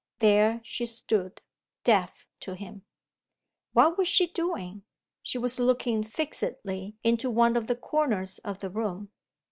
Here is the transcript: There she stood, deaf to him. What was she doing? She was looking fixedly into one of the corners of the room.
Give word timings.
There 0.17 0.61
she 0.63 0.87
stood, 0.87 1.41
deaf 1.83 2.27
to 2.39 2.55
him. 2.55 2.83
What 3.73 3.99
was 3.99 4.07
she 4.07 4.25
doing? 4.25 4.81
She 5.21 5.37
was 5.37 5.59
looking 5.59 6.01
fixedly 6.03 6.95
into 7.03 7.29
one 7.29 7.55
of 7.55 7.67
the 7.67 7.75
corners 7.75 8.39
of 8.39 8.61
the 8.61 8.71
room. 8.71 9.11